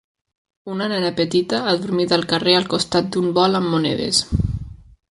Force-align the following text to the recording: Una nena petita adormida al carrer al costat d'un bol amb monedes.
Una 0.75 0.87
nena 0.93 1.11
petita 1.19 1.59
adormida 1.73 2.17
al 2.17 2.27
carrer 2.33 2.57
al 2.63 2.67
costat 2.73 3.13
d'un 3.17 3.31
bol 3.39 3.61
amb 3.61 3.75
monedes. 3.77 4.25